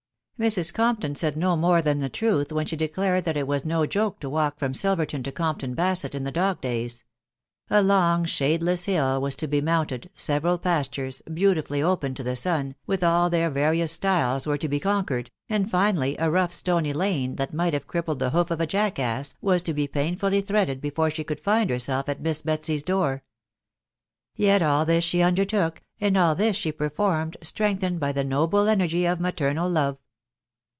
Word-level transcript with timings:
Mrs. 0.41 0.73
Compton 0.73 1.13
said 1.13 1.37
no 1.37 1.55
more 1.55 1.83
than 1.83 1.99
the 1.99 2.09
truth, 2.09 2.51
when 2.51 2.65
she 2.65 2.75
de 2.75 2.87
clared 2.87 3.25
that 3.25 3.37
it 3.37 3.45
was 3.45 3.63
no 3.63 3.85
joke 3.85 4.19
to 4.21 4.27
walk 4.31 4.57
from 4.57 4.73
Silverton 4.73 5.21
to 5.21 5.31
Comptan 5.31 5.75
Basett 5.75 6.15
in 6.15 6.23
the 6.23 6.31
dog 6.31 6.61
days. 6.61 7.03
A 7.69 7.83
long 7.83 8.25
shadeless 8.25 8.85
hill 8.85 9.21
was 9.21 9.35
to 9.35 9.45
be 9.45 9.61
mounted, 9.61 10.09
several 10.15 10.57
pastures, 10.57 11.21
beautifully 11.31 11.83
open 11.83 12.15
to 12.15 12.23
the 12.23 12.35
sun, 12.35 12.73
with 12.87 13.03
all 13.03 13.29
their 13.29 13.51
various 13.51 13.91
stiles, 13.91 14.47
were 14.47 14.57
to 14.57 14.67
be 14.67 14.79
conquered, 14.79 15.29
and 15.47 15.69
finally 15.69 16.15
a 16.17 16.31
rough 16.31 16.51
stony 16.51 16.91
lane, 16.91 17.35
that 17.35 17.53
might 17.53 17.73
have 17.75 17.85
crippled 17.85 18.17
the 18.17 18.31
hoof 18.31 18.49
of 18.49 18.59
a 18.59 18.65
jackass, 18.65 19.35
was 19.41 19.61
to 19.61 19.75
be 19.75 19.87
painfully 19.87 20.41
threaded 20.41 20.81
before 20.81 21.11
she 21.11 21.23
could 21.23 21.39
find 21.39 21.69
herself 21.69 22.09
at 22.09 22.19
Miss 22.23 22.41
Betsy's 22.41 22.81
door. 22.81 23.23
Yet 24.35 24.63
all 24.63 24.85
this 24.87 25.03
she 25.03 25.21
undertook, 25.21 25.83
and 25.99 26.17
all 26.17 26.35
tills 26.35 26.55
she 26.55 26.71
performed, 26.71 27.37
strengthened 27.43 27.99
by 27.99 28.11
the 28.11 28.23
noble 28.23 28.67
energy 28.67 29.05
of 29.05 29.19
maternal 29.19 29.69
love. 29.69 29.99